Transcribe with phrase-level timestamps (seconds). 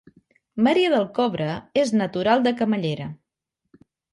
[0.67, 1.51] Maria del Cobre
[1.81, 3.07] és natural de Camallera